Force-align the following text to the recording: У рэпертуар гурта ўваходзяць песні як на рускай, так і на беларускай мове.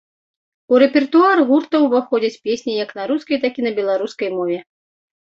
У 0.71 0.79
рэпертуар 0.83 1.37
гурта 1.51 1.83
ўваходзяць 1.85 2.41
песні 2.49 2.81
як 2.83 2.89
на 3.03 3.09
рускай, 3.15 3.37
так 3.47 3.53
і 3.63 3.71
на 3.71 3.79
беларускай 3.81 4.29
мове. 4.41 4.57